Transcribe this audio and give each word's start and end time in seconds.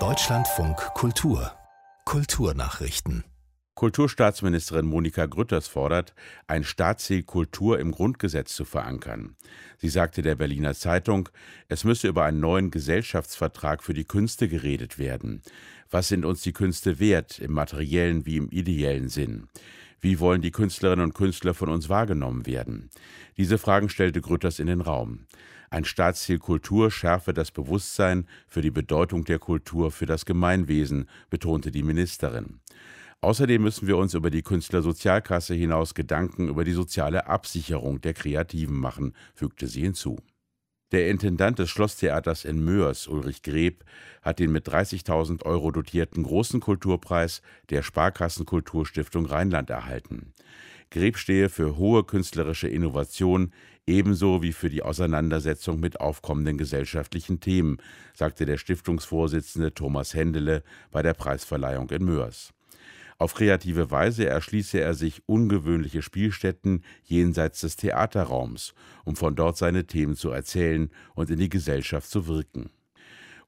Deutschlandfunk 0.00 0.76
Kultur 0.94 1.52
Kulturnachrichten 2.04 3.22
Kulturstaatsministerin 3.76 4.84
Monika 4.84 5.26
Grütters 5.26 5.68
fordert, 5.68 6.12
ein 6.48 6.64
Staatsziel 6.64 7.22
Kultur 7.22 7.78
im 7.78 7.92
Grundgesetz 7.92 8.56
zu 8.56 8.64
verankern. 8.64 9.36
Sie 9.78 9.88
sagte 9.88 10.22
der 10.22 10.34
Berliner 10.34 10.74
Zeitung, 10.74 11.28
es 11.68 11.84
müsse 11.84 12.08
über 12.08 12.24
einen 12.24 12.40
neuen 12.40 12.72
Gesellschaftsvertrag 12.72 13.84
für 13.84 13.94
die 13.94 14.06
Künste 14.06 14.48
geredet 14.48 14.98
werden. 14.98 15.42
Was 15.88 16.08
sind 16.08 16.24
uns 16.24 16.42
die 16.42 16.52
Künste 16.52 16.98
wert, 16.98 17.38
im 17.38 17.52
materiellen 17.52 18.26
wie 18.26 18.38
im 18.38 18.48
ideellen 18.48 19.08
Sinn? 19.08 19.46
Wie 20.04 20.20
wollen 20.20 20.42
die 20.42 20.50
Künstlerinnen 20.50 21.02
und 21.02 21.14
Künstler 21.14 21.54
von 21.54 21.70
uns 21.70 21.88
wahrgenommen 21.88 22.44
werden? 22.44 22.90
Diese 23.38 23.56
Fragen 23.56 23.88
stellte 23.88 24.20
Grütters 24.20 24.58
in 24.58 24.66
den 24.66 24.82
Raum. 24.82 25.20
Ein 25.70 25.86
Staatsziel 25.86 26.38
Kultur 26.38 26.90
schärfe 26.90 27.32
das 27.32 27.50
Bewusstsein 27.50 28.28
für 28.46 28.60
die 28.60 28.70
Bedeutung 28.70 29.24
der 29.24 29.38
Kultur 29.38 29.90
für 29.90 30.04
das 30.04 30.26
Gemeinwesen, 30.26 31.08
betonte 31.30 31.70
die 31.70 31.82
Ministerin. 31.82 32.60
Außerdem 33.22 33.62
müssen 33.62 33.88
wir 33.88 33.96
uns 33.96 34.12
über 34.12 34.28
die 34.28 34.42
Künstlersozialkasse 34.42 35.54
hinaus 35.54 35.94
Gedanken 35.94 36.48
über 36.48 36.64
die 36.64 36.72
soziale 36.72 37.26
Absicherung 37.26 38.02
der 38.02 38.12
Kreativen 38.12 38.76
machen, 38.76 39.14
fügte 39.34 39.68
sie 39.68 39.80
hinzu. 39.80 40.18
Der 40.94 41.10
Intendant 41.10 41.58
des 41.58 41.70
Schlosstheaters 41.70 42.44
in 42.44 42.64
Mörs, 42.64 43.08
Ulrich 43.08 43.42
Greb, 43.42 43.82
hat 44.22 44.38
den 44.38 44.52
mit 44.52 44.68
30.000 44.68 45.42
Euro 45.44 45.72
dotierten 45.72 46.22
Großen 46.22 46.60
Kulturpreis 46.60 47.42
der 47.70 47.82
Sparkassenkulturstiftung 47.82 49.26
Rheinland 49.26 49.70
erhalten. 49.70 50.32
Greb 50.92 51.18
stehe 51.18 51.48
für 51.48 51.78
hohe 51.78 52.04
künstlerische 52.04 52.68
Innovation 52.68 53.52
ebenso 53.88 54.40
wie 54.40 54.52
für 54.52 54.70
die 54.70 54.84
Auseinandersetzung 54.84 55.80
mit 55.80 56.00
aufkommenden 56.00 56.58
gesellschaftlichen 56.58 57.40
Themen, 57.40 57.78
sagte 58.14 58.46
der 58.46 58.56
Stiftungsvorsitzende 58.56 59.74
Thomas 59.74 60.14
Händele 60.14 60.62
bei 60.92 61.02
der 61.02 61.14
Preisverleihung 61.14 61.90
in 61.90 62.04
Mörs. 62.04 62.54
Auf 63.18 63.34
kreative 63.34 63.90
Weise 63.90 64.26
erschließe 64.26 64.80
er 64.80 64.94
sich 64.94 65.22
ungewöhnliche 65.26 66.02
Spielstätten 66.02 66.82
jenseits 67.04 67.60
des 67.60 67.76
Theaterraums, 67.76 68.74
um 69.04 69.16
von 69.16 69.36
dort 69.36 69.56
seine 69.56 69.86
Themen 69.86 70.16
zu 70.16 70.30
erzählen 70.30 70.90
und 71.14 71.30
in 71.30 71.38
die 71.38 71.48
Gesellschaft 71.48 72.10
zu 72.10 72.26
wirken. 72.26 72.70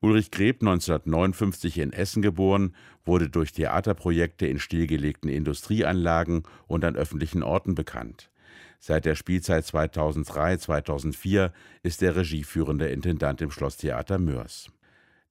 Ulrich 0.01 0.31
Greb, 0.31 0.61
1959 0.61 1.79
in 1.79 1.93
Essen 1.93 2.23
geboren, 2.23 2.75
wurde 3.05 3.29
durch 3.29 3.53
Theaterprojekte 3.53 4.47
in 4.47 4.59
stillgelegten 4.59 5.31
Industrieanlagen 5.31 6.43
und 6.67 6.85
an 6.85 6.97
öffentlichen 6.97 7.43
Orten 7.43 7.75
bekannt. 7.75 8.31
Seit 8.79 9.05
der 9.05 9.15
Spielzeit 9.15 9.65
2003-2004 9.65 11.51
ist 11.83 12.03
er 12.03 12.15
regieführender 12.15 12.91
Intendant 12.91 13.41
im 13.41 13.51
Schlosstheater 13.51 14.19
Mörs. 14.19 14.71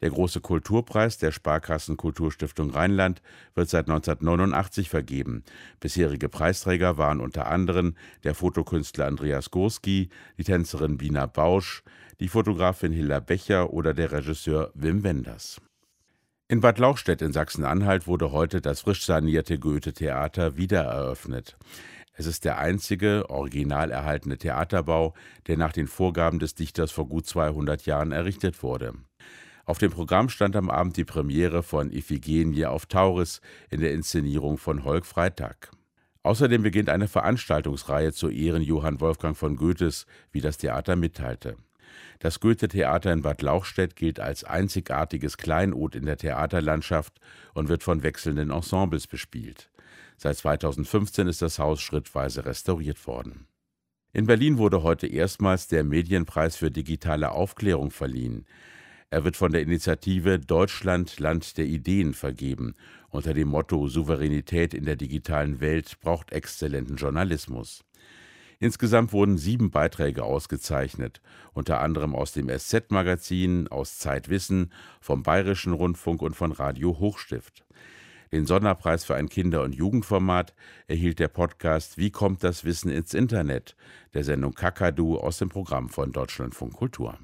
Der 0.02 0.10
große 0.10 0.42
Kulturpreis 0.42 1.18
der 1.18 1.32
Sparkassen 1.32 1.96
Kulturstiftung 1.98 2.70
Rheinland 2.72 3.22
wird 3.54 3.70
seit 3.70 3.88
1989 3.88 4.90
vergeben. 4.90 5.44
Bisherige 5.80 6.28
Preisträger 6.28 6.98
waren 6.98 7.22
unter 7.22 7.48
anderem 7.48 7.96
der 8.24 8.36
Fotokünstler 8.36 9.08
Andreas 9.08 9.52
Gurski, 9.52 10.10
die 10.38 10.44
Tänzerin 10.44 10.98
Bina 10.98 11.26
Bausch, 11.28 11.84
die 12.20 12.28
Fotografin 12.28 12.92
Hilla 12.92 13.20
Becher 13.20 13.72
oder 13.72 13.94
der 13.94 14.12
Regisseur 14.12 14.72
Wim 14.74 15.04
Wenders. 15.04 15.62
In 16.48 16.62
Bad 16.62 16.78
Lauchstädt 16.78 17.22
in 17.22 17.34
Sachsen-Anhalt 17.34 18.06
wurde 18.06 18.32
heute 18.32 18.62
das 18.62 18.82
frisch 18.82 19.04
sanierte 19.04 19.58
Goethe-Theater 19.58 20.58
wiedereröffnet. 20.58 21.58
Es 22.14 22.28
ist 22.28 22.46
der 22.46 22.59
einzige 22.59 23.30
original 23.30 23.92
erhaltene 23.92 24.38
Theaterbau, 24.38 25.16
der 25.48 25.58
nach 25.58 25.74
den 25.74 25.88
Vorgaben 25.88 26.40
des 26.40 26.54
Dichters 26.56 26.92
vor 26.92 27.09
gut 27.09 27.26
200 27.26 27.86
Jahren 27.86 28.12
errichtet 28.12 28.62
wurde. 28.62 28.94
Auf 29.66 29.80
dem 29.80 29.92
Programm 29.92 30.30
stand 30.30 30.56
am 30.56 30.70
Abend 30.70 30.96
die 30.96 31.06
Premiere 31.06 31.64
von 31.64 31.92
Iphigenie 31.92 32.68
auf 32.68 32.86
Tauris 32.86 33.42
in 33.72 33.82
der 33.82 33.94
Inszenierung 33.94 34.60
von 34.60 34.84
Holk 34.84 35.08
Freitag. 35.08 35.72
Außerdem 36.22 36.62
beginnt 36.62 36.90
eine 36.90 37.08
Veranstaltungsreihe 37.08 38.14
zu 38.14 38.30
Ehren 38.30 38.62
Johann 38.62 39.02
Wolfgang 39.02 39.36
von 39.36 39.56
Goethes, 39.56 40.06
wie 40.31 40.42
das 40.42 40.58
Theater 40.58 40.96
mitteilte. 40.96 41.58
Das 42.20 42.40
Goethe-Theater 42.40 43.12
in 43.12 43.24
Bad 43.24 43.42
Lauchstädt 43.42 43.96
gilt 43.96 44.20
als 44.20 44.44
einzigartiges 44.44 45.38
Kleinod 45.38 45.96
in 45.96 46.06
der 46.06 46.18
Theaterlandschaft 46.18 47.20
und 47.54 47.68
wird 47.68 47.84
von 47.84 48.04
wechselnden 48.04 48.52
Ensembles 48.52 49.08
bespielt. 49.08 49.70
Seit 50.18 50.38
2015 50.38 51.28
ist 51.28 51.42
das 51.42 51.59
Haus 51.59 51.81
schrittweise 51.81 52.46
restauriert 52.46 53.06
worden. 53.08 53.48
In 54.14 54.28
Berlin 54.28 54.58
wurde 54.58 54.81
heute 54.81 55.08
erstmals 55.08 55.68
der 55.68 55.84
Medienpreis 55.84 56.56
für 56.56 56.72
digitale 56.72 57.31
Aufklärung 57.31 57.92
verliehen. 57.92 58.46
Er 59.10 59.24
wird 59.24 59.38
von 59.38 59.52
der 59.52 59.62
Initiative 59.62 60.40
Deutschland 60.40 61.20
Land 61.20 61.58
der 61.58 61.66
Ideen 61.66 62.14
vergeben, 62.14 62.76
unter 63.10 63.34
dem 63.34 63.48
Motto 63.48 63.88
Souveränität 63.88 64.74
in 64.74 64.86
der 64.86 64.96
digitalen 64.96 65.62
Welt 65.62 66.00
braucht 66.02 66.32
exzellenten 66.32 66.98
Journalismus. 66.98 67.84
Insgesamt 68.60 69.14
wurden 69.14 69.38
sieben 69.38 69.70
Beiträge 69.70 70.24
ausgezeichnet, 70.24 71.22
unter 71.54 71.82
anderem 71.82 72.16
aus 72.16 72.32
dem 72.32 72.50
SZ-Magazin, 72.50 73.68
aus 73.68 74.00
Zeitwissen, 74.00 74.72
vom 75.02 75.24
Bayerischen 75.24 75.74
Rundfunk 75.74 76.22
und 76.22 76.36
von 76.36 76.52
Radio 76.52 76.98
Hochstift. 77.00 77.66
Den 78.32 78.46
Sonderpreis 78.46 79.06
für 79.06 79.16
ein 79.16 79.30
Kinder- 79.30 79.64
und 79.64 79.76
Jugendformat 79.76 80.56
erhielt 80.88 81.20
der 81.20 81.28
Podcast 81.28 81.98
Wie 81.98 82.12
kommt 82.12 82.44
das 82.44 82.66
Wissen 82.66 82.90
ins 82.90 83.14
Internet 83.14 83.76
der 84.14 84.24
Sendung 84.24 84.54
Kakadu 84.54 85.18
aus 85.18 85.38
dem 85.38 85.50
Programm 85.50 85.90
von 85.90 86.12
Deutschlandfunk 86.12 86.74
Kultur. 86.74 87.20